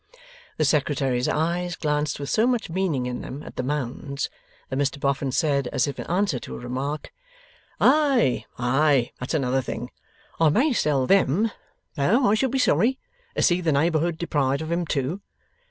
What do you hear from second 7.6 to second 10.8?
'Ay, ay, that's another thing. I may